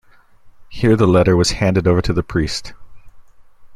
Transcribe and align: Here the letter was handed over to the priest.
Here 0.67 0.95
the 0.95 1.05
letter 1.05 1.37
was 1.37 1.51
handed 1.51 1.87
over 1.87 2.01
to 2.01 2.11
the 2.11 2.23
priest. 2.23 2.73